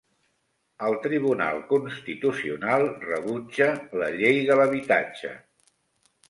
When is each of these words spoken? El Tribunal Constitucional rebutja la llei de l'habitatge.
El 0.85 0.95
Tribunal 1.01 1.59
Constitucional 1.73 2.87
rebutja 3.05 3.69
la 4.05 4.09
llei 4.17 4.41
de 4.49 4.57
l'habitatge. 4.63 5.37